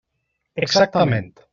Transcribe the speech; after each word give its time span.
Exactament! 0.69 1.31